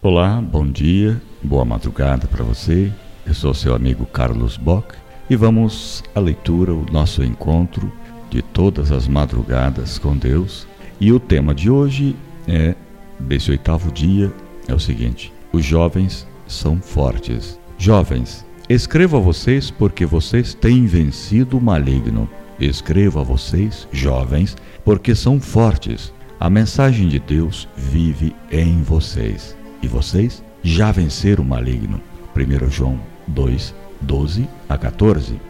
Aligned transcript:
Olá, 0.00 0.40
bom 0.40 0.64
dia, 0.64 1.20
boa 1.42 1.64
madrugada 1.64 2.28
para 2.28 2.44
você. 2.44 2.92
Eu 3.26 3.34
sou 3.34 3.52
seu 3.52 3.74
amigo 3.74 4.06
Carlos 4.06 4.56
Bock 4.56 4.94
e 5.28 5.34
vamos 5.34 6.04
à 6.14 6.20
leitura, 6.20 6.72
o 6.72 6.86
nosso 6.92 7.24
encontro 7.24 7.92
de 8.30 8.40
todas 8.40 8.92
as 8.92 9.08
madrugadas 9.08 9.98
com 9.98 10.16
Deus. 10.16 10.68
E 11.00 11.10
o 11.10 11.18
tema 11.18 11.52
de 11.52 11.68
hoje 11.68 12.14
é 12.46 12.76
desse 13.18 13.50
oitavo 13.50 13.90
dia 13.90 14.32
é 14.68 14.72
o 14.72 14.78
seguinte: 14.78 15.32
os 15.52 15.64
jovens 15.64 16.28
são 16.46 16.80
fortes. 16.80 17.58
Jovens, 17.76 18.46
escrevo 18.68 19.16
a 19.16 19.20
vocês 19.20 19.68
porque 19.68 20.06
vocês 20.06 20.54
têm 20.54 20.86
vencido 20.86 21.58
o 21.58 21.60
maligno. 21.60 22.30
Escrevo 22.60 23.18
a 23.18 23.24
vocês, 23.24 23.88
jovens, 23.90 24.56
porque 24.84 25.12
são 25.12 25.40
fortes. 25.40 26.14
A 26.38 26.48
mensagem 26.48 27.08
de 27.08 27.18
Deus 27.18 27.68
vive 27.76 28.32
em 28.52 28.80
vocês. 28.80 29.57
E 29.82 29.88
vocês 29.88 30.42
já 30.62 30.90
venceram 30.90 31.44
o 31.44 31.46
maligno. 31.46 32.00
1 32.36 32.70
João 32.70 33.00
2, 33.26 33.74
12 34.00 34.48
a 34.68 34.76
14. 34.78 35.40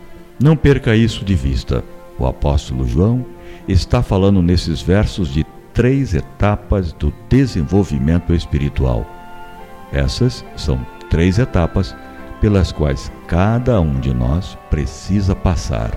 Não 0.41 0.57
perca 0.57 0.95
isso 0.95 1.25
de 1.25 1.35
vista. 1.35 1.85
O 2.19 2.27
apóstolo 2.27 2.87
João 2.87 3.25
está 3.67 4.03
falando 4.03 4.43
nesses 4.43 4.81
versos 4.81 5.29
de 5.29 5.45
três 5.73 6.15
etapas 6.15 6.93
do 6.93 7.13
desenvolvimento 7.29 8.35
espiritual. 8.35 9.07
Essas 9.93 10.45
são 10.57 10.85
três 11.09 11.39
etapas 11.39 11.95
pelas 12.41 12.73
quais 12.73 13.11
cada 13.27 13.81
um 13.81 14.01
de 14.01 14.13
nós 14.13 14.57
precisa 14.71 15.35
passar. 15.35 15.91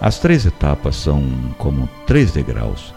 As 0.00 0.18
três 0.18 0.46
etapas 0.46 0.96
são 0.96 1.22
como 1.58 1.88
três 2.06 2.32
degraus. 2.32 2.94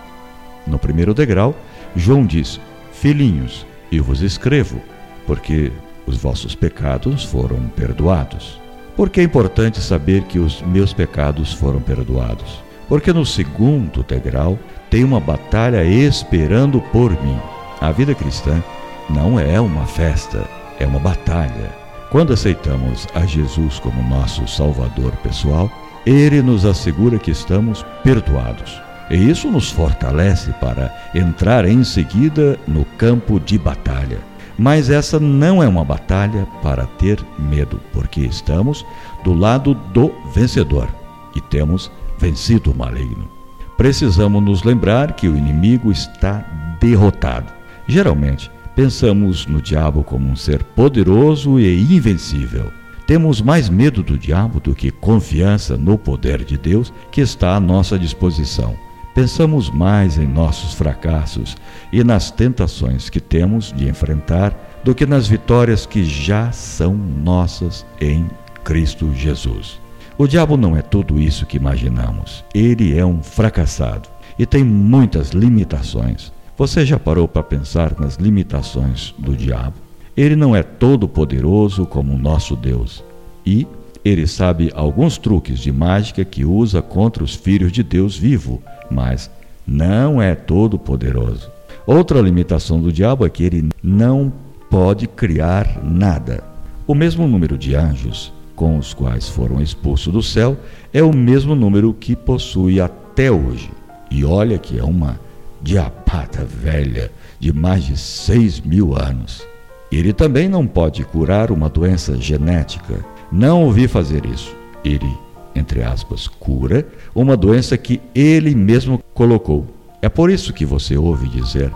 No 0.66 0.80
primeiro 0.80 1.14
degrau, 1.14 1.54
João 1.96 2.26
diz: 2.26 2.60
Filhinhos, 2.92 3.66
eu 3.98 4.04
vos 4.04 4.22
escrevo, 4.22 4.82
porque 5.26 5.72
os 6.06 6.18
vossos 6.18 6.56
pecados 6.56 7.24
foram 7.24 7.68
perdoados. 7.76 8.60
Porque 8.96 9.22
é 9.22 9.24
importante 9.24 9.80
saber 9.80 10.24
que 10.24 10.40
os 10.40 10.62
meus 10.62 10.94
pecados 10.94 11.54
foram 11.54 11.82
perdoados? 11.82 12.64
Porque 12.88 13.12
no 13.12 13.26
segundo 13.26 14.04
degrau 14.04 14.60
tem 14.90 15.04
uma 15.04 15.20
batalha 15.20 15.84
esperando 15.84 16.80
por 16.80 17.12
mim. 17.24 17.40
A 17.82 17.92
vida 17.92 18.14
cristã 18.14 18.64
não 19.10 19.40
é 19.40 19.60
uma 19.60 19.86
festa, 19.86 20.46
é 20.80 20.86
uma 20.86 21.00
batalha. 21.00 21.72
Quando 22.12 22.34
aceitamos 22.34 23.08
a 23.16 23.26
Jesus 23.26 23.80
como 23.80 24.08
nosso 24.08 24.48
Salvador 24.48 25.12
pessoal, 25.24 25.72
ele 26.06 26.42
nos 26.42 26.66
assegura 26.66 27.18
que 27.18 27.32
estamos 27.32 27.84
perdoados. 28.04 28.80
E 29.14 29.30
isso 29.30 29.48
nos 29.48 29.70
fortalece 29.70 30.52
para 30.54 30.92
entrar 31.14 31.66
em 31.66 31.84
seguida 31.84 32.60
no 32.68 32.84
campo 32.98 33.40
de 33.40 33.60
batalha. 33.60 34.18
Mas 34.58 34.90
essa 34.90 35.20
não 35.20 35.62
é 35.62 35.68
uma 35.68 35.86
batalha 35.86 36.48
para 36.64 36.88
ter 36.88 37.24
medo, 37.38 37.80
porque 37.92 38.22
estamos 38.22 38.84
do 39.24 39.32
lado 39.32 39.76
do 39.94 40.12
vencedor 40.34 40.88
e 41.36 41.42
temos 41.42 41.92
vencido 42.18 42.72
o 42.72 42.76
maligno. 42.76 43.30
Precisamos 43.78 44.44
nos 44.44 44.64
lembrar 44.64 45.14
que 45.14 45.28
o 45.28 45.38
inimigo 45.38 45.92
está 45.92 46.44
derrotado. 46.82 47.54
Geralmente, 47.88 48.50
pensamos 48.76 49.46
no 49.46 49.62
diabo 49.62 50.04
como 50.04 50.28
um 50.28 50.36
ser 50.36 50.64
poderoso 50.64 51.60
e 51.60 51.84
invencível. 51.96 52.72
Temos 53.06 53.44
mais 53.44 53.70
medo 53.70 54.02
do 54.02 54.18
diabo 54.18 54.60
do 54.60 54.74
que 54.74 54.90
confiança 54.90 55.78
no 55.78 56.00
poder 56.00 56.44
de 56.44 56.58
Deus 56.58 56.92
que 57.12 57.22
está 57.22 57.56
à 57.56 57.60
nossa 57.60 58.00
disposição. 58.00 58.76
Pensamos 59.14 59.70
mais 59.70 60.18
em 60.18 60.26
nossos 60.26 60.74
fracassos 60.74 61.56
e 61.92 62.04
nas 62.04 62.32
tentações 62.32 63.10
que 63.10 63.20
temos 63.20 63.72
de 63.72 63.88
enfrentar 63.88 64.56
do 64.84 64.96
que 64.96 65.06
nas 65.06 65.28
vitórias 65.28 65.86
que 65.86 66.04
já 66.04 66.52
são 66.52 66.96
nossas 66.96 67.86
em 68.02 68.28
Cristo 68.64 69.14
Jesus. 69.14 69.80
O 70.18 70.28
diabo 70.28 70.58
não 70.58 70.76
é 70.76 70.82
tudo 70.82 71.20
isso 71.20 71.46
que 71.46 71.58
imaginamos. 71.58 72.44
Ele 72.56 72.98
é 72.98 73.06
um 73.06 73.22
fracassado 73.22 74.10
e 74.38 74.46
tem 74.46 74.64
muitas 74.64 75.30
limitações. 75.30 76.32
Você 76.58 76.86
já 76.86 76.98
parou 76.98 77.28
para 77.28 77.44
pensar 77.44 77.96
nas 78.00 78.16
limitações 78.16 79.14
do 79.18 79.36
diabo? 79.36 79.76
Ele 80.18 80.36
não 80.36 80.56
é 80.56 80.64
todo 80.64 81.08
poderoso 81.08 81.86
como 81.86 82.14
o 82.14 82.20
nosso 82.20 82.56
Deus. 82.56 83.04
E 83.46 83.68
ele 84.04 84.28
sabe 84.28 84.72
alguns 84.76 85.18
truques 85.18 85.60
de 85.60 85.72
mágica 85.72 86.26
que 86.26 86.44
usa 86.44 86.82
contra 86.82 87.24
os 87.24 87.36
filhos 87.36 87.72
de 87.72 87.82
Deus 87.82 88.18
vivo, 88.18 88.62
mas 88.92 89.32
não 89.66 90.22
é 90.22 90.36
todo 90.36 90.78
poderoso. 90.78 91.50
Outra 91.88 92.20
limitação 92.20 92.82
do 92.82 92.92
diabo 92.92 93.26
é 93.26 93.30
que 93.30 93.44
ele 93.44 93.70
não 93.82 94.32
pode 94.70 95.08
criar 95.08 95.82
nada. 95.84 96.44
O 96.86 96.94
mesmo 96.94 97.28
número 97.28 97.58
de 97.58 97.76
anjos 97.76 98.34
com 98.56 98.78
os 98.78 98.94
quais 98.94 99.30
foram 99.30 99.62
expulsos 99.62 100.12
do 100.12 100.22
céu 100.22 100.58
é 100.94 101.02
o 101.02 101.14
mesmo 101.14 101.56
número 101.56 101.94
que 101.94 102.16
possui 102.16 102.80
até 102.82 103.32
hoje. 103.32 103.70
E 104.12 104.26
olha 104.26 104.58
que 104.58 104.78
é 104.78 104.84
uma 104.84 105.20
diabata 105.62 106.44
velha 106.44 107.10
de 107.40 107.54
mais 107.54 107.86
de 107.86 107.98
seis 107.98 108.60
mil 108.60 108.96
anos. 108.96 109.48
Ele 109.92 110.12
também 110.12 110.50
não 110.50 110.68
pode 110.68 111.04
curar 111.06 111.52
uma 111.52 111.70
doença 111.70 112.16
genética 112.18 113.13
não 113.34 113.64
ouvi 113.64 113.88
fazer 113.88 114.28
isso. 114.28 114.56
Ele, 114.86 115.12
entre 115.56 115.82
aspas, 115.82 116.28
cura 116.28 116.88
uma 117.16 117.36
doença 117.36 117.76
que 117.76 118.00
ele 118.14 118.54
mesmo 118.54 119.00
colocou. 119.12 119.66
É 120.04 120.08
por 120.08 120.30
isso 120.30 120.54
que 120.54 120.66
você 120.66 120.96
ouve 120.96 121.28
dizer 121.28 121.72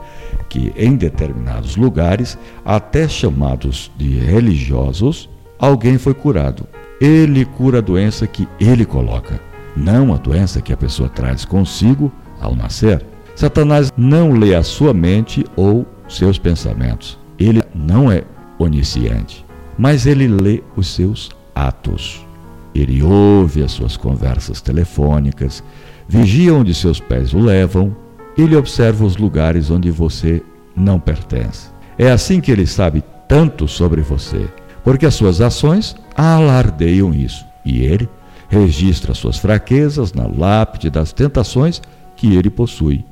que 0.50 0.72
em 0.78 0.96
determinados 0.96 1.76
lugares, 1.76 2.38
até 2.64 3.08
chamados 3.08 3.90
de 3.98 4.20
religiosos, 4.20 5.28
alguém 5.58 5.98
foi 5.98 6.14
curado. 6.14 6.68
Ele 7.02 7.44
cura 7.44 7.80
a 7.80 7.82
doença 7.82 8.28
que 8.28 8.48
ele 8.60 8.86
coloca, 8.86 9.42
não 9.76 10.14
a 10.14 10.18
doença 10.18 10.62
que 10.62 10.72
a 10.72 10.78
pessoa 10.78 11.10
traz 11.10 11.44
consigo 11.44 12.12
ao 12.40 12.56
nascer. 12.56 13.04
Satanás 13.36 13.92
não 13.98 14.32
lê 14.32 14.54
a 14.54 14.62
sua 14.62 14.94
mente 14.94 15.44
ou 15.56 15.88
seus 16.08 16.38
pensamentos. 16.38 17.18
Ele 17.40 17.64
não 17.74 18.12
é 18.12 18.24
onisciente, 18.60 19.46
mas 19.78 20.06
ele 20.06 20.28
lê 20.28 20.62
os 20.76 20.88
seus 20.88 21.30
atos. 21.58 22.26
Ele 22.76 23.02
ouve 23.02 23.64
as 23.64 23.72
suas 23.72 23.98
conversas 23.98 24.62
telefônicas, 24.62 25.64
vigia 26.08 26.54
onde 26.54 26.74
seus 26.74 27.00
pés 27.00 27.34
o 27.34 27.40
levam, 27.40 27.96
ele 28.38 28.56
observa 28.56 29.04
os 29.04 29.18
lugares 29.18 29.72
onde 29.72 29.90
você 29.90 30.44
não 30.76 31.00
pertence. 31.00 31.70
É 31.98 32.12
assim 32.12 32.40
que 32.40 32.52
ele 32.52 32.68
sabe 32.68 33.04
tanto 33.28 33.68
sobre 33.68 34.02
você, 34.02 34.48
porque 34.84 35.06
as 35.06 35.16
suas 35.16 35.42
ações 35.42 35.96
alardeiam 36.16 37.14
isso. 37.14 37.46
E 37.66 37.82
ele 37.82 38.08
registra 38.48 39.14
suas 39.14 39.38
fraquezas 39.38 40.14
na 40.14 40.28
lápide 40.28 40.90
das 40.90 41.12
tentações 41.12 41.82
que 42.16 42.36
ele 42.36 42.50
possui. 42.50 43.04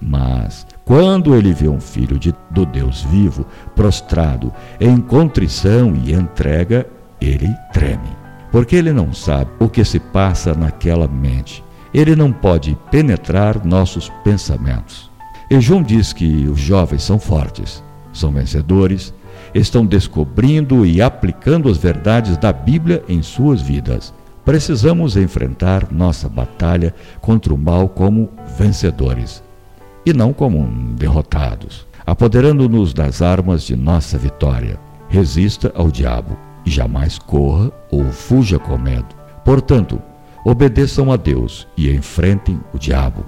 Mas 0.00 0.64
quando 0.84 1.34
ele 1.34 1.52
vê 1.52 1.68
um 1.68 1.80
filho 1.80 2.18
de, 2.18 2.32
do 2.50 2.64
Deus 2.64 3.02
vivo 3.02 3.44
prostrado 3.74 4.52
em 4.80 4.96
contrição 4.98 5.94
e 5.96 6.12
entrega, 6.12 6.86
ele 7.20 7.54
treme, 7.72 8.16
porque 8.50 8.76
ele 8.76 8.92
não 8.92 9.12
sabe 9.12 9.50
o 9.58 9.68
que 9.68 9.84
se 9.84 9.98
passa 9.98 10.54
naquela 10.54 11.08
mente. 11.08 11.64
Ele 11.92 12.14
não 12.14 12.32
pode 12.32 12.76
penetrar 12.90 13.64
nossos 13.64 14.10
pensamentos. 14.22 15.10
E 15.50 15.60
João 15.60 15.82
diz 15.82 16.12
que 16.12 16.46
os 16.46 16.60
jovens 16.60 17.02
são 17.02 17.18
fortes, 17.18 17.82
são 18.12 18.30
vencedores, 18.30 19.14
estão 19.54 19.86
descobrindo 19.86 20.84
e 20.84 21.00
aplicando 21.00 21.68
as 21.68 21.78
verdades 21.78 22.36
da 22.36 22.52
Bíblia 22.52 23.02
em 23.08 23.22
suas 23.22 23.62
vidas. 23.62 24.12
Precisamos 24.44 25.16
enfrentar 25.16 25.90
nossa 25.90 26.28
batalha 26.28 26.94
contra 27.20 27.52
o 27.52 27.58
mal 27.58 27.88
como 27.88 28.30
vencedores 28.58 29.42
e 30.04 30.12
não 30.12 30.32
como 30.32 30.66
derrotados, 30.94 31.86
apoderando-nos 32.06 32.94
das 32.94 33.20
armas 33.20 33.62
de 33.62 33.76
nossa 33.76 34.16
vitória. 34.16 34.78
Resista 35.08 35.72
ao 35.74 35.90
diabo 35.90 36.47
jamais 36.68 37.18
corra 37.18 37.72
ou 37.90 38.04
fuja 38.10 38.58
com 38.58 38.76
medo. 38.76 39.14
Portanto, 39.44 40.00
obedeçam 40.44 41.12
a 41.12 41.16
Deus 41.16 41.66
e 41.76 41.90
enfrentem 41.90 42.60
o 42.72 42.78
diabo, 42.78 43.24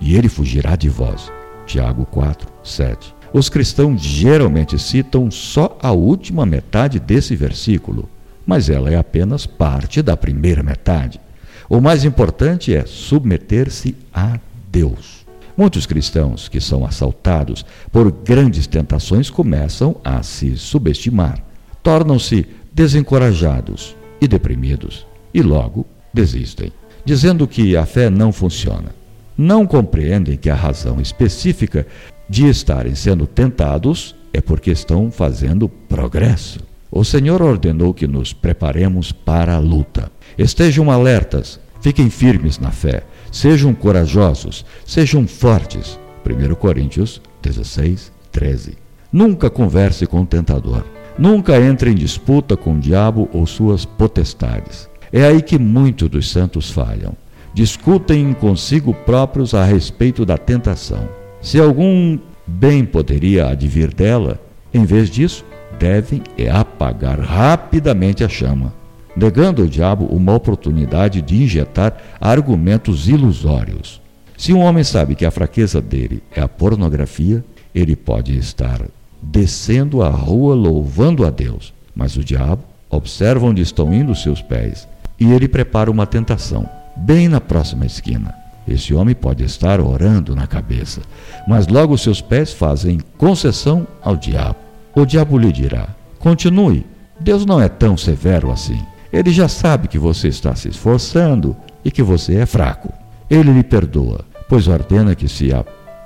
e 0.00 0.16
ele 0.16 0.28
fugirá 0.28 0.76
de 0.76 0.88
vós. 0.88 1.30
Tiago 1.66 2.04
4, 2.06 2.48
7. 2.62 3.14
Os 3.32 3.48
cristãos 3.48 4.02
geralmente 4.02 4.78
citam 4.78 5.30
só 5.30 5.78
a 5.80 5.92
última 5.92 6.44
metade 6.44 7.00
desse 7.00 7.34
versículo, 7.34 8.08
mas 8.46 8.68
ela 8.68 8.90
é 8.90 8.96
apenas 8.96 9.46
parte 9.46 10.02
da 10.02 10.16
primeira 10.16 10.62
metade. 10.62 11.20
O 11.68 11.80
mais 11.80 12.04
importante 12.04 12.74
é 12.74 12.84
submeter-se 12.84 13.96
a 14.12 14.38
Deus. 14.70 15.24
Muitos 15.56 15.86
cristãos 15.86 16.48
que 16.48 16.60
são 16.60 16.84
assaltados 16.84 17.64
por 17.90 18.10
grandes 18.10 18.66
tentações 18.66 19.30
começam 19.30 19.96
a 20.04 20.22
se 20.22 20.56
subestimar, 20.56 21.42
tornam-se 21.82 22.46
desencorajados 22.72 23.96
e 24.20 24.28
deprimidos 24.28 25.06
e 25.32 25.42
logo 25.42 25.86
desistem, 26.12 26.72
dizendo 27.04 27.46
que 27.46 27.76
a 27.76 27.84
fé 27.84 28.08
não 28.08 28.32
funciona. 28.32 28.94
Não 29.36 29.66
compreendem 29.66 30.36
que 30.36 30.50
a 30.50 30.54
razão 30.54 31.00
específica 31.00 31.86
de 32.28 32.48
estarem 32.48 32.94
sendo 32.94 33.26
tentados 33.26 34.14
é 34.32 34.40
porque 34.40 34.70
estão 34.70 35.10
fazendo 35.10 35.68
progresso. 35.68 36.60
O 36.90 37.04
Senhor 37.04 37.40
ordenou 37.42 37.94
que 37.94 38.06
nos 38.06 38.32
preparemos 38.32 39.12
para 39.12 39.54
a 39.54 39.58
luta. 39.58 40.10
Estejam 40.36 40.90
alertas, 40.90 41.58
fiquem 41.80 42.10
firmes 42.10 42.58
na 42.58 42.70
fé, 42.70 43.02
sejam 43.30 43.74
corajosos, 43.74 44.64
sejam 44.86 45.26
fortes. 45.26 45.98
1 46.24 46.54
Coríntios 46.54 47.20
16, 47.42 48.12
13. 48.30 48.76
Nunca 49.12 49.50
converse 49.50 50.06
com 50.06 50.22
o 50.22 50.26
tentador. 50.26 50.84
Nunca 51.18 51.60
entre 51.60 51.90
em 51.90 51.94
disputa 51.94 52.56
com 52.56 52.74
o 52.74 52.80
diabo 52.80 53.28
ou 53.32 53.46
suas 53.46 53.84
potestades. 53.84 54.88
É 55.12 55.24
aí 55.24 55.42
que 55.42 55.58
muitos 55.58 56.08
dos 56.08 56.30
santos 56.30 56.70
falham. 56.70 57.14
Discutem 57.52 58.32
consigo 58.32 58.94
próprios 58.94 59.52
a 59.52 59.62
respeito 59.62 60.24
da 60.24 60.38
tentação. 60.38 61.06
Se 61.40 61.60
algum 61.60 62.18
bem 62.46 62.84
poderia 62.84 63.48
advir 63.48 63.92
dela, 63.92 64.40
em 64.72 64.84
vez 64.84 65.10
disso, 65.10 65.44
devem 65.78 66.22
é 66.38 66.50
apagar 66.50 67.20
rapidamente 67.20 68.24
a 68.24 68.28
chama, 68.28 68.72
negando 69.14 69.62
ao 69.62 69.68
diabo 69.68 70.06
uma 70.06 70.34
oportunidade 70.34 71.20
de 71.20 71.42
injetar 71.42 71.94
argumentos 72.18 73.08
ilusórios. 73.08 74.00
Se 74.36 74.52
um 74.52 74.60
homem 74.60 74.82
sabe 74.82 75.14
que 75.14 75.26
a 75.26 75.30
fraqueza 75.30 75.80
dele 75.80 76.22
é 76.34 76.40
a 76.40 76.48
pornografia, 76.48 77.44
ele 77.74 77.94
pode 77.94 78.36
estar 78.36 78.80
descendo 79.22 80.02
a 80.02 80.08
rua 80.08 80.54
louvando 80.54 81.24
a 81.24 81.30
Deus, 81.30 81.72
mas 81.94 82.16
o 82.16 82.24
diabo 82.24 82.64
observa 82.90 83.46
onde 83.46 83.62
estão 83.62 83.92
indo 83.92 84.14
seus 84.14 84.42
pés 84.42 84.88
e 85.18 85.32
ele 85.32 85.46
prepara 85.46 85.90
uma 85.90 86.06
tentação, 86.06 86.68
bem 86.96 87.28
na 87.28 87.40
próxima 87.40 87.86
esquina. 87.86 88.34
Esse 88.66 88.94
homem 88.94 89.14
pode 89.14 89.44
estar 89.44 89.80
orando 89.80 90.34
na 90.34 90.46
cabeça, 90.46 91.00
mas 91.46 91.66
logo 91.66 91.96
seus 91.96 92.20
pés 92.20 92.52
fazem 92.52 93.00
concessão 93.16 93.86
ao 94.02 94.16
diabo. 94.16 94.56
O 94.94 95.04
diabo 95.04 95.38
lhe 95.38 95.52
dirá: 95.52 95.88
Continue, 96.18 96.86
Deus 97.18 97.46
não 97.46 97.60
é 97.60 97.68
tão 97.68 97.96
severo 97.96 98.50
assim. 98.50 98.80
Ele 99.12 99.30
já 99.30 99.48
sabe 99.48 99.88
que 99.88 99.98
você 99.98 100.28
está 100.28 100.54
se 100.54 100.68
esforçando 100.68 101.56
e 101.84 101.90
que 101.90 102.02
você 102.02 102.36
é 102.36 102.46
fraco. 102.46 102.92
Ele 103.28 103.52
lhe 103.52 103.62
perdoa, 103.62 104.24
pois 104.48 104.68
ordena 104.68 105.14
que 105.14 105.28
se, 105.28 105.50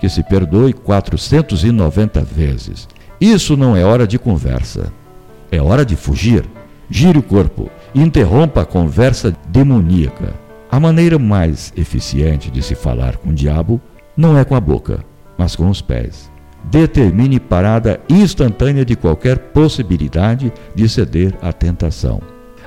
que 0.01 0.09
se 0.09 0.23
perdoe 0.23 0.73
490 0.73 2.23
vezes. 2.23 2.89
Isso 3.21 3.57
não 3.57 3.77
é 3.77 3.85
hora 3.85 4.07
de 4.07 4.19
conversa. 4.19 4.93
É 5.51 5.61
hora 5.61 5.85
de 5.85 5.97
fugir. 5.97 6.45
Gire 6.89 7.19
o 7.19 7.23
corpo, 7.23 7.71
interrompa 7.95 8.63
a 8.63 8.67
conversa 8.67 9.35
demoníaca. 9.49 10.35
A 10.71 10.79
maneira 10.79 11.19
mais 11.19 11.73
eficiente 11.77 12.51
de 12.51 12.63
se 12.63 12.75
falar 12.75 13.17
com 13.17 13.31
o 13.31 13.35
diabo 13.35 13.81
não 14.17 14.37
é 14.39 14.45
com 14.45 14.55
a 14.55 14.61
boca, 14.61 15.05
mas 15.37 15.57
com 15.57 15.69
os 15.69 15.81
pés. 15.81 16.31
Determine 16.65 17.41
parada 17.41 18.01
instantânea 18.09 18.85
de 18.85 18.97
qualquer 18.97 19.39
possibilidade 19.39 20.53
de 20.75 20.89
ceder 20.89 21.35
à 21.41 21.53
tentação. 21.53 22.21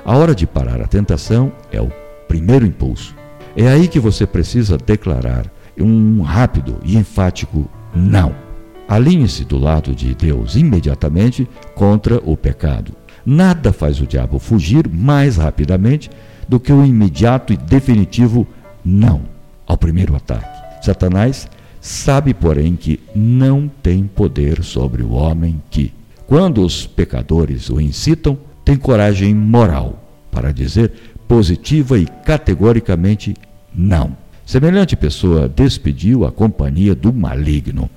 A 0.04 0.16
hora 0.16 0.34
de 0.34 0.46
parar 0.46 0.80
a 0.80 0.86
tentação 0.86 1.52
é 1.70 1.80
o 1.80 1.90
primeiro 2.26 2.66
impulso. 2.66 3.14
É 3.56 3.68
aí 3.68 3.88
que 3.88 4.00
você 4.00 4.26
precisa 4.26 4.78
declarar 4.78 5.46
um 5.78 6.22
rápido 6.22 6.78
e 6.82 6.96
enfático 6.96 7.68
não. 7.94 8.49
Alinhe-se 8.90 9.44
do 9.44 9.56
lado 9.56 9.94
de 9.94 10.16
Deus 10.16 10.56
imediatamente 10.56 11.48
contra 11.76 12.20
o 12.24 12.36
pecado. 12.36 12.92
Nada 13.24 13.72
faz 13.72 14.00
o 14.00 14.06
diabo 14.06 14.40
fugir 14.40 14.88
mais 14.88 15.36
rapidamente 15.36 16.10
do 16.48 16.58
que 16.58 16.72
o 16.72 16.84
imediato 16.84 17.52
e 17.52 17.56
definitivo 17.56 18.44
não 18.84 19.20
ao 19.64 19.78
primeiro 19.78 20.16
ataque. 20.16 20.84
Satanás 20.84 21.48
sabe, 21.80 22.34
porém, 22.34 22.74
que 22.74 22.98
não 23.14 23.70
tem 23.80 24.08
poder 24.08 24.64
sobre 24.64 25.04
o 25.04 25.12
homem 25.12 25.62
que, 25.70 25.92
quando 26.26 26.64
os 26.64 26.84
pecadores 26.84 27.70
o 27.70 27.80
incitam, 27.80 28.36
tem 28.64 28.76
coragem 28.76 29.32
moral 29.32 30.02
para 30.32 30.52
dizer 30.52 30.90
positiva 31.28 31.96
e 31.96 32.06
categoricamente 32.24 33.36
não. 33.72 34.16
Semelhante 34.44 34.96
pessoa 34.96 35.48
despediu 35.48 36.24
a 36.26 36.32
companhia 36.32 36.92
do 36.92 37.12
maligno 37.12 37.88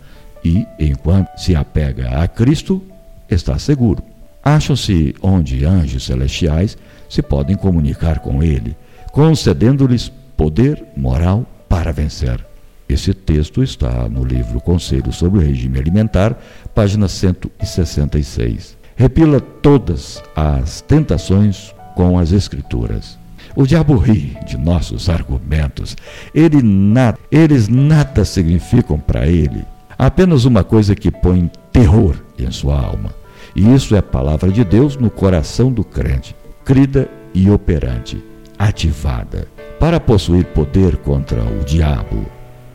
e, 0.44 0.68
enquanto 0.80 1.38
se 1.38 1.56
apega 1.56 2.22
a 2.22 2.28
Cristo, 2.28 2.84
está 3.30 3.58
seguro. 3.58 4.04
Acham-se 4.44 5.16
onde 5.22 5.66
anjos 5.66 6.04
celestiais 6.04 6.78
se 7.10 7.22
podem 7.22 7.56
comunicar 7.56 8.20
com 8.20 8.44
ele, 8.44 8.76
concedendo-lhes 9.12 10.12
poder 10.36 10.84
moral 10.98 11.46
para 11.70 11.94
vencer. 11.94 12.46
Esse 12.90 13.14
texto 13.14 13.64
está 13.64 14.10
no 14.10 14.26
livro 14.26 14.60
Conselho 14.60 15.14
sobre 15.14 15.40
o 15.40 15.42
Regime 15.42 15.80
Alimentar, 15.80 16.38
página 16.76 17.08
166. 17.08 18.78
Repila 18.96 19.40
todas 19.40 20.22
as 20.36 20.82
tentações 20.82 21.74
com 21.96 22.20
as 22.20 22.32
Escrituras. 22.32 23.18
O 23.56 23.66
diabo 23.66 23.96
ri 23.96 24.36
de 24.46 24.58
nossos 24.58 25.10
argumentos. 25.10 25.96
Ele 26.34 26.62
nada, 26.62 27.18
eles 27.32 27.68
nada 27.68 28.26
significam 28.26 29.00
para 29.00 29.28
ele 29.28 29.64
apenas 30.06 30.44
uma 30.44 30.64
coisa 30.64 30.96
que 30.96 31.10
põe 31.10 31.50
terror 31.72 32.16
em 32.38 32.52
sua 32.52 32.78
alma. 32.80 33.14
E 33.56 33.74
isso 33.74 33.96
é 33.96 34.00
a 34.00 34.04
palavra 34.04 34.52
de 34.52 34.64
Deus 34.64 34.98
no 34.98 35.10
coração 35.10 35.72
do 35.72 35.84
crente, 35.84 36.36
crida 36.66 37.10
e 37.34 37.50
operante, 37.50 38.22
ativada. 38.60 39.48
Para 39.80 40.00
possuir 40.00 40.46
poder 40.46 40.98
contra 40.98 41.42
o 41.44 41.64
diabo, 41.64 42.26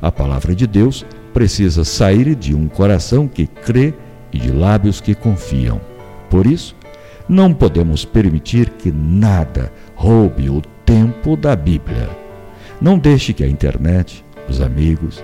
a 0.01 0.11
palavra 0.11 0.55
de 0.55 0.67
Deus 0.67 1.05
precisa 1.35 1.85
sair 1.85 2.35
de 2.35 2.55
um 2.55 2.67
coração 2.67 3.29
que 3.29 3.47
crê 3.47 3.93
e 4.33 4.39
de 4.39 4.51
lábios 4.51 5.01
que 5.01 5.15
confiam. 5.15 5.81
Por 6.31 6.47
isso, 6.47 6.75
não 7.29 7.53
podemos 7.53 8.05
permitir 8.05 8.71
que 8.71 8.91
nada 8.91 9.71
roube 9.95 10.49
o 10.49 10.63
tempo 10.87 11.37
da 11.37 11.55
Bíblia. 11.55 12.09
Não 12.81 12.99
deixe 12.99 13.33
que 13.35 13.45
a 13.45 13.49
internet, 13.49 14.25
os 14.49 14.61
amigos, 14.63 15.23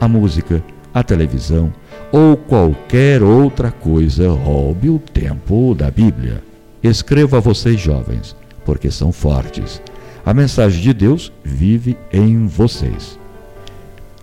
a 0.00 0.06
música, 0.06 0.62
a 0.96 1.02
televisão 1.02 1.70
ou 2.10 2.38
qualquer 2.38 3.22
outra 3.22 3.70
coisa 3.70 4.30
roube 4.30 4.88
o 4.88 4.98
tempo 4.98 5.74
da 5.74 5.90
Bíblia. 5.90 6.42
Escrevo 6.82 7.36
a 7.36 7.40
vocês 7.40 7.78
jovens, 7.78 8.34
porque 8.64 8.90
são 8.90 9.12
fortes. 9.12 9.82
A 10.24 10.32
mensagem 10.32 10.80
de 10.80 10.94
Deus 10.94 11.30
vive 11.44 11.98
em 12.10 12.46
vocês. 12.46 13.18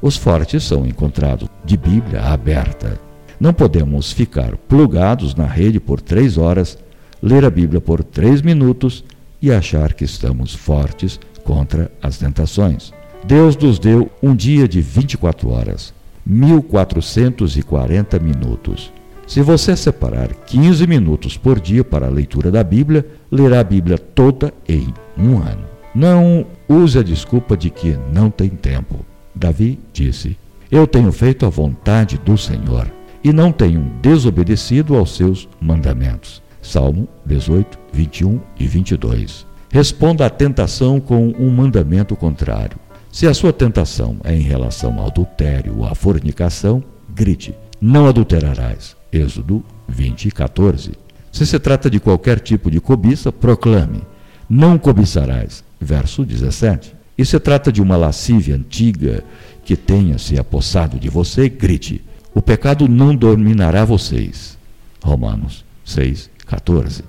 Os 0.01 0.17
fortes 0.17 0.63
são 0.63 0.83
encontrados 0.83 1.47
de 1.63 1.77
Bíblia 1.77 2.23
aberta. 2.23 2.99
Não 3.39 3.53
podemos 3.53 4.11
ficar 4.11 4.57
plugados 4.57 5.35
na 5.35 5.45
rede 5.45 5.79
por 5.79 6.01
três 6.01 6.39
horas, 6.39 6.75
ler 7.21 7.45
a 7.45 7.51
Bíblia 7.51 7.81
por 7.81 8.03
três 8.03 8.41
minutos 8.41 9.03
e 9.39 9.51
achar 9.51 9.93
que 9.93 10.05
estamos 10.05 10.55
fortes 10.55 11.19
contra 11.43 11.91
as 12.01 12.17
tentações. 12.17 12.91
Deus 13.23 13.55
nos 13.55 13.77
deu 13.77 14.09
um 14.23 14.35
dia 14.35 14.67
de 14.67 14.81
24 14.81 15.51
horas. 15.51 15.93
1440 16.25 18.19
minutos. 18.19 18.91
Se 19.25 19.41
você 19.41 19.75
separar 19.75 20.33
15 20.33 20.85
minutos 20.85 21.37
por 21.37 21.59
dia 21.59 21.83
para 21.83 22.07
a 22.07 22.09
leitura 22.09 22.51
da 22.51 22.63
Bíblia, 22.63 23.05
lerá 23.31 23.61
a 23.61 23.63
Bíblia 23.63 23.97
toda 23.97 24.53
em 24.67 24.93
um 25.17 25.37
ano. 25.37 25.65
Não 25.95 26.45
use 26.67 26.97
a 26.97 27.03
desculpa 27.03 27.55
de 27.55 27.69
que 27.69 27.97
não 28.11 28.29
tem 28.29 28.49
tempo. 28.49 29.05
Davi 29.33 29.79
disse: 29.91 30.37
Eu 30.69 30.85
tenho 30.85 31.11
feito 31.11 31.45
a 31.45 31.49
vontade 31.49 32.17
do 32.17 32.37
Senhor 32.37 32.91
e 33.23 33.31
não 33.31 33.51
tenho 33.51 33.91
desobedecido 34.01 34.95
aos 34.95 35.15
seus 35.15 35.47
mandamentos. 35.61 36.41
Salmo 36.61 37.07
18, 37.25 37.77
21 37.91 38.39
e 38.59 38.67
22. 38.67 39.45
Responda 39.69 40.25
à 40.25 40.29
tentação 40.29 40.99
com 40.99 41.33
um 41.39 41.49
mandamento 41.49 42.15
contrário. 42.15 42.77
Se 43.13 43.27
a 43.27 43.33
sua 43.35 43.53
tentação 43.53 44.17
é 44.23 44.35
em 44.35 44.41
relação 44.41 44.97
ao 44.97 45.05
adultério 45.05 45.77
ou 45.77 45.85
à 45.85 45.93
fornicação, 45.93 46.83
grite: 47.07 47.53
Não 47.79 48.07
adulterarás. 48.07 48.97
Êxodo 49.11 49.63
20, 49.87 50.31
14. 50.31 50.93
Se 51.31 51.45
se 51.45 51.59
trata 51.59 51.91
de 51.91 51.99
qualquer 51.99 52.39
tipo 52.39 52.71
de 52.71 52.79
cobiça, 52.79 53.31
proclame: 53.31 54.01
Não 54.49 54.79
cobiçarás. 54.79 55.63
Verso 55.79 56.25
17. 56.25 56.95
E 57.15 57.23
se 57.23 57.39
trata 57.39 57.71
de 57.71 57.83
uma 57.83 57.95
lascívia 57.95 58.55
antiga 58.55 59.23
que 59.63 59.75
tenha 59.75 60.17
se 60.17 60.39
apossado 60.39 60.97
de 60.97 61.07
você, 61.07 61.47
grite: 61.47 62.03
O 62.33 62.41
pecado 62.41 62.87
não 62.87 63.15
dominará 63.15 63.85
vocês. 63.85 64.57
Romanos 65.03 65.63
6, 65.85 66.31
14. 66.47 67.03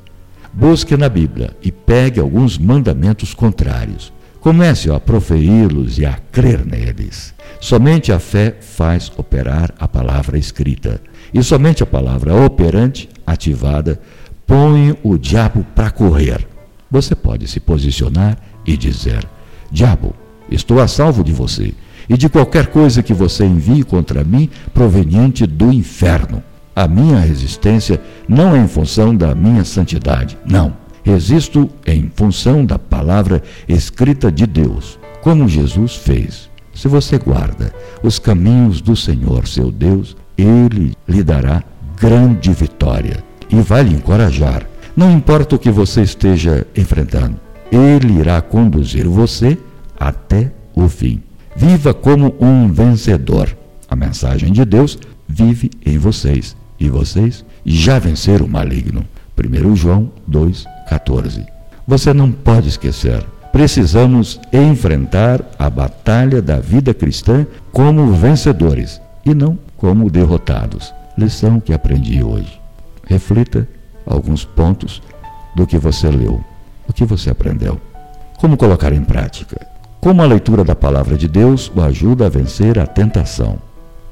Busque 0.52 0.99
na 0.99 1.08
Bíblia 1.08 1.56
e 1.62 1.73
pegue 1.73 2.20
alguns 2.20 2.58
mandamentos 2.58 3.32
contrários. 3.32 4.12
Comece 4.44 4.90
a 4.90 5.00
proferi-los 5.00 5.96
e 5.98 6.04
a 6.04 6.18
crer 6.30 6.66
neles. 6.66 7.32
Somente 7.58 8.12
a 8.12 8.20
fé 8.20 8.54
faz 8.60 9.10
operar 9.16 9.72
a 9.80 9.88
palavra 9.88 10.36
escrita. 10.36 11.00
E 11.32 11.42
somente 11.42 11.82
a 11.82 11.86
palavra 11.86 12.34
operante, 12.34 13.08
ativada, 13.26 13.98
põe 14.46 14.98
o 15.02 15.16
diabo 15.16 15.64
para 15.74 15.90
correr. 15.90 16.46
Você 16.90 17.14
pode 17.14 17.48
se 17.48 17.58
posicionar 17.58 18.36
e 18.66 18.76
dizer: 18.76 19.26
Diabo, 19.72 20.14
estou 20.50 20.78
a 20.78 20.86
salvo 20.88 21.24
de 21.24 21.32
você 21.32 21.72
e 22.06 22.14
de 22.18 22.28
qualquer 22.28 22.66
coisa 22.66 23.02
que 23.02 23.14
você 23.14 23.46
envie 23.46 23.82
contra 23.82 24.22
mim 24.22 24.50
proveniente 24.74 25.46
do 25.46 25.72
inferno. 25.72 26.42
A 26.76 26.86
minha 26.86 27.18
resistência 27.18 27.98
não 28.28 28.54
é 28.54 28.58
em 28.58 28.68
função 28.68 29.16
da 29.16 29.34
minha 29.34 29.64
santidade, 29.64 30.36
não. 30.44 30.84
Resisto 31.04 31.70
em 31.87 32.11
função 32.16 32.64
da 32.64 32.78
palavra 32.78 33.42
escrita 33.68 34.32
de 34.32 34.46
Deus, 34.46 34.99
como 35.23 35.46
Jesus 35.46 35.94
fez. 35.94 36.49
Se 36.73 36.88
você 36.88 37.18
guarda 37.18 37.73
os 38.02 38.18
caminhos 38.18 38.80
do 38.80 38.96
Senhor, 38.96 39.46
seu 39.46 39.70
Deus, 39.70 40.16
ele 40.37 40.96
lhe 41.06 41.23
dará 41.23 41.62
grande 42.00 42.50
vitória 42.52 43.23
e 43.50 43.56
vai 43.56 43.82
lhe 43.82 43.94
encorajar. 43.94 44.66
Não 44.96 45.12
importa 45.12 45.56
o 45.56 45.58
que 45.58 45.70
você 45.70 46.02
esteja 46.02 46.66
enfrentando, 46.75 47.38
ele 47.70 48.18
irá 48.18 48.40
conduzir 48.40 49.06
você 49.06 49.58
até 49.99 50.50
o 50.75 50.88
fim. 50.88 51.23
Viva 51.54 51.92
como 51.92 52.34
um 52.40 52.73
vencedor. 52.73 53.54
A 53.88 53.94
mensagem 53.94 54.52
de 54.52 54.64
Deus 54.64 54.99
vive 55.28 55.70
em 55.84 55.99
vocês 55.99 56.56
e 56.80 56.88
vocês 56.88 57.44
já 57.64 57.99
venceram 57.99 58.46
o 58.46 58.49
maligno. 58.50 59.04
1 59.37 59.76
João 59.76 60.11
2,14. 60.31 61.45
Você 61.87 62.14
não 62.14 62.31
pode 62.31 62.69
esquecer. 62.69 63.25
Precisamos 63.53 64.41
enfrentar 64.53 65.41
a 65.59 65.69
batalha 65.69 66.43
da 66.43 66.59
vida 66.59 66.93
cristã 66.93 67.47
como 67.73 68.12
vencedores 68.12 69.00
e 69.25 69.35
não 69.35 69.59
como 69.76 70.11
derrotados. 70.11 70.93
Lição 71.17 71.61
que 71.61 71.73
aprendi 71.73 72.23
hoje. 72.23 72.61
Reflita 73.07 73.69
alguns 74.07 74.45
pontos 74.45 75.03
do 75.55 75.67
que 75.67 75.79
você 75.79 76.09
leu, 76.09 76.43
o 76.88 76.93
que 76.93 77.05
você 77.05 77.31
aprendeu. 77.31 77.81
Como 78.38 78.57
colocar 78.57 78.93
em 78.93 79.05
prática? 79.05 79.67
Como 80.00 80.21
a 80.21 80.26
leitura 80.26 80.64
da 80.64 80.75
palavra 80.75 81.17
de 81.17 81.29
Deus 81.29 81.71
o 81.75 81.81
ajuda 81.81 82.26
a 82.26 82.29
vencer 82.29 82.79
a 82.79 82.87
tentação? 82.87 83.59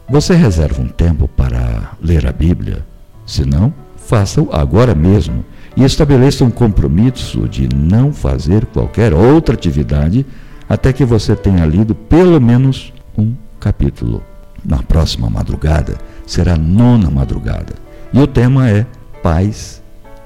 Você 0.09 0.35
reserva 0.35 0.81
um 0.81 0.89
tempo 0.89 1.27
para 1.29 1.93
ler 2.01 2.27
a 2.27 2.33
Bíblia? 2.33 2.85
Se 3.27 3.45
não, 3.45 3.73
faça-o 4.07 4.49
agora 4.53 4.95
mesmo 4.95 5.45
e 5.77 5.85
estabeleça 5.85 6.45
um 6.45 6.51
compromisso 6.51 7.49
de 7.49 7.69
não 7.75 8.13
fazer 8.13 8.67
qualquer 8.67 9.15
outra 9.15 9.55
atividade 9.55 10.27
até 10.69 10.93
que 10.93 11.05
você 11.05 11.35
tenha 11.35 11.65
lido 11.65 11.95
pelo 11.95 12.41
menos 12.41 12.93
um 13.17 13.35
capítulo. 13.59 14.23
Na 14.65 14.83
próxima 14.83 15.29
madrugada 15.29 15.97
será 16.27 16.55
a 16.55 16.59
nona 16.59 17.11
madrugada 17.11 17.75
e 18.13 18.21
o 18.21 18.27
tema 18.27 18.69
é 18.69 18.87
Paz, 19.23 19.83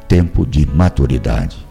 Tempo 0.08 0.46
de 0.46 0.66
Maturidade. 0.66 1.64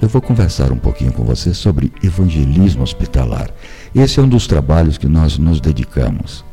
Eu 0.00 0.08
vou 0.08 0.22
conversar 0.22 0.72
um 0.72 0.78
pouquinho 0.78 1.12
com 1.12 1.24
você 1.24 1.52
sobre 1.52 1.92
evangelismo 2.02 2.82
hospitalar. 2.82 3.50
Esse 3.94 4.18
é 4.18 4.22
um 4.22 4.28
dos 4.28 4.46
trabalhos 4.46 4.96
que 4.96 5.06
nós 5.06 5.36
nos 5.36 5.60
dedicamos. 5.60 6.44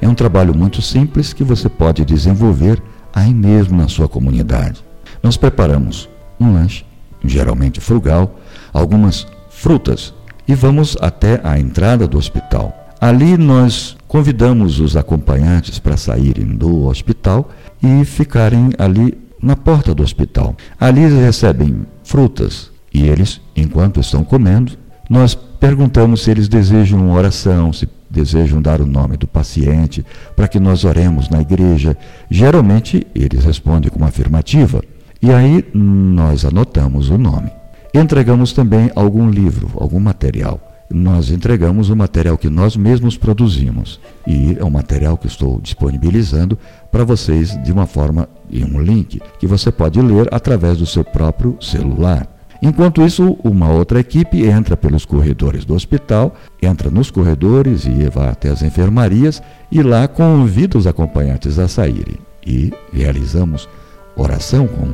É 0.00 0.08
um 0.08 0.14
trabalho 0.14 0.54
muito 0.54 0.80
simples 0.80 1.32
que 1.32 1.44
você 1.44 1.68
pode 1.68 2.04
desenvolver 2.04 2.82
aí 3.16 3.32
mesmo 3.32 3.78
na 3.78 3.88
sua 3.88 4.06
comunidade. 4.06 4.84
Nós 5.22 5.38
preparamos 5.38 6.06
um 6.38 6.52
lanche, 6.52 6.84
geralmente 7.24 7.80
frugal, 7.80 8.38
algumas 8.74 9.26
frutas 9.48 10.12
e 10.46 10.54
vamos 10.54 10.98
até 11.00 11.40
a 11.42 11.58
entrada 11.58 12.06
do 12.06 12.18
hospital. 12.18 12.76
Ali 13.00 13.38
nós 13.38 13.96
convidamos 14.06 14.80
os 14.80 14.98
acompanhantes 14.98 15.78
para 15.78 15.96
saírem 15.96 16.44
do 16.44 16.84
hospital 16.84 17.50
e 17.82 18.04
ficarem 18.04 18.70
ali 18.78 19.16
na 19.42 19.56
porta 19.56 19.94
do 19.94 20.02
hospital. 20.02 20.54
Ali 20.78 21.02
eles 21.02 21.18
recebem 21.18 21.86
frutas 22.04 22.70
e 22.92 23.06
eles, 23.06 23.40
enquanto 23.56 23.98
estão 23.98 24.22
comendo, 24.22 24.72
nós 25.08 25.34
perguntamos 25.34 26.22
se 26.22 26.30
eles 26.30 26.48
desejam 26.48 27.00
uma 27.00 27.14
oração, 27.14 27.72
se 27.72 27.88
desejam 28.10 28.62
dar 28.62 28.80
o 28.80 28.86
nome 28.86 29.16
do 29.16 29.26
paciente 29.26 30.04
para 30.34 30.48
que 30.48 30.60
nós 30.60 30.84
oremos 30.84 31.28
na 31.28 31.40
igreja. 31.40 31.96
Geralmente 32.30 33.06
eles 33.14 33.44
respondem 33.44 33.90
com 33.90 33.98
uma 33.98 34.08
afirmativa. 34.08 34.82
E 35.20 35.32
aí 35.32 35.64
nós 35.74 36.44
anotamos 36.44 37.10
o 37.10 37.18
nome. 37.18 37.50
Entregamos 37.94 38.52
também 38.52 38.90
algum 38.94 39.28
livro, 39.30 39.70
algum 39.76 39.98
material. 39.98 40.60
Nós 40.88 41.30
entregamos 41.30 41.90
o 41.90 41.96
material 41.96 42.38
que 42.38 42.48
nós 42.48 42.76
mesmos 42.76 43.16
produzimos. 43.16 43.98
E 44.26 44.56
é 44.58 44.64
um 44.64 44.70
material 44.70 45.16
que 45.16 45.26
estou 45.26 45.60
disponibilizando 45.60 46.56
para 46.92 47.04
vocês 47.04 47.60
de 47.64 47.72
uma 47.72 47.86
forma, 47.86 48.28
em 48.50 48.64
um 48.64 48.80
link, 48.80 49.20
que 49.38 49.46
você 49.46 49.72
pode 49.72 50.00
ler 50.00 50.28
através 50.32 50.78
do 50.78 50.86
seu 50.86 51.02
próprio 51.02 51.56
celular. 51.60 52.35
Enquanto 52.62 53.02
isso, 53.02 53.36
uma 53.44 53.70
outra 53.70 54.00
equipe 54.00 54.44
entra 54.46 54.76
pelos 54.76 55.04
corredores 55.04 55.64
do 55.64 55.74
hospital, 55.74 56.34
entra 56.60 56.90
nos 56.90 57.10
corredores 57.10 57.84
e 57.84 58.08
vai 58.08 58.28
até 58.28 58.48
as 58.48 58.62
enfermarias 58.62 59.42
e 59.70 59.82
lá 59.82 60.08
convida 60.08 60.78
os 60.78 60.86
acompanhantes 60.86 61.58
a 61.58 61.68
saírem. 61.68 62.18
E 62.46 62.72
realizamos 62.92 63.68
oração 64.16 64.66
com 64.66 64.88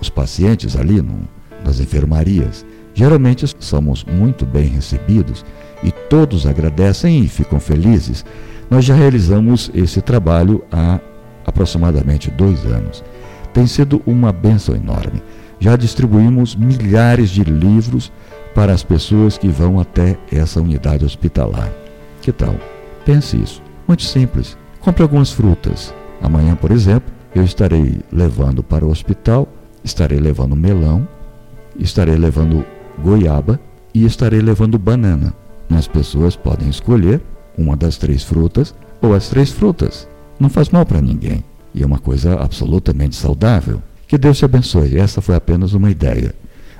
os 0.00 0.10
pacientes 0.10 0.76
ali 0.76 1.00
no, 1.00 1.20
nas 1.64 1.80
enfermarias. 1.80 2.64
Geralmente 2.94 3.46
somos 3.60 4.04
muito 4.04 4.44
bem 4.44 4.66
recebidos 4.66 5.44
e 5.82 5.90
todos 5.90 6.46
agradecem 6.46 7.20
e 7.20 7.28
ficam 7.28 7.60
felizes. 7.60 8.24
Nós 8.70 8.84
já 8.84 8.94
realizamos 8.94 9.70
esse 9.74 10.00
trabalho 10.00 10.62
há 10.72 10.98
aproximadamente 11.46 12.30
dois 12.30 12.64
anos. 12.66 13.04
Tem 13.52 13.66
sido 13.66 14.02
uma 14.06 14.32
benção 14.32 14.74
enorme 14.74 15.22
já 15.58 15.76
distribuímos 15.76 16.54
milhares 16.54 17.30
de 17.30 17.42
livros 17.44 18.12
para 18.54 18.72
as 18.72 18.82
pessoas 18.82 19.36
que 19.36 19.48
vão 19.48 19.78
até 19.78 20.18
essa 20.30 20.60
unidade 20.60 21.04
hospitalar. 21.04 21.70
Que 22.22 22.32
tal? 22.32 22.56
Pense 23.04 23.36
isso. 23.36 23.62
Muito 23.86 24.02
simples. 24.02 24.56
Compre 24.80 25.02
algumas 25.02 25.30
frutas. 25.30 25.94
Amanhã, 26.20 26.56
por 26.56 26.70
exemplo, 26.70 27.12
eu 27.34 27.44
estarei 27.44 28.00
levando 28.10 28.62
para 28.62 28.84
o 28.84 28.90
hospital, 28.90 29.46
estarei 29.84 30.18
levando 30.18 30.56
melão, 30.56 31.06
estarei 31.78 32.16
levando 32.16 32.64
goiaba 32.98 33.60
e 33.92 34.04
estarei 34.04 34.40
levando 34.40 34.78
banana. 34.78 35.34
As 35.70 35.86
pessoas 35.86 36.36
podem 36.36 36.68
escolher 36.68 37.20
uma 37.58 37.76
das 37.76 37.96
três 37.96 38.22
frutas 38.22 38.74
ou 39.00 39.14
as 39.14 39.28
três 39.28 39.50
frutas. 39.50 40.08
Não 40.38 40.48
faz 40.48 40.70
mal 40.70 40.86
para 40.86 41.00
ninguém 41.00 41.44
e 41.74 41.82
é 41.82 41.86
uma 41.86 41.98
coisa 41.98 42.40
absolutamente 42.40 43.14
saudável. 43.14 43.82
Que 44.06 44.16
Deus 44.16 44.38
te 44.38 44.44
abençoe. 44.44 44.98
Essa 44.98 45.20
foi 45.20 45.34
apenas 45.34 45.72
uma 45.72 45.90
ideia. 45.90 46.34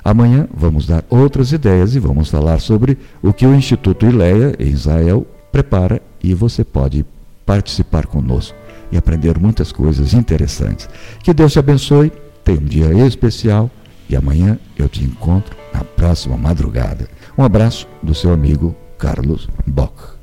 Amanhã 0.04 0.46
vamos 0.54 0.86
dar 0.86 1.04
outras 1.10 1.52
ideias 1.52 1.94
e 1.96 1.98
vamos 1.98 2.30
falar 2.30 2.60
sobre 2.60 2.96
o 3.22 3.32
que 3.32 3.44
o 3.44 3.54
Instituto 3.54 4.06
Ileia, 4.06 4.54
em 4.58 4.68
Israel, 4.68 5.26
prepara 5.50 6.00
e 6.22 6.32
você 6.32 6.62
pode 6.62 7.04
participar 7.44 8.06
conosco 8.06 8.56
e 8.92 8.96
aprender 8.96 9.38
muitas 9.38 9.72
coisas 9.72 10.14
interessantes. 10.14 10.88
Que 11.22 11.34
Deus 11.34 11.52
te 11.52 11.58
abençoe, 11.58 12.12
tenha 12.44 12.60
um 12.60 12.64
dia 12.64 13.06
especial 13.06 13.70
e 14.08 14.14
amanhã 14.14 14.58
eu 14.78 14.88
te 14.88 15.02
encontro 15.02 15.56
na 15.74 15.82
próxima 15.82 16.36
madrugada. 16.36 17.08
Um 17.36 17.42
abraço 17.42 17.88
do 18.02 18.14
seu 18.14 18.32
amigo 18.32 18.76
Carlos 18.98 19.48
Bock. 19.66 20.15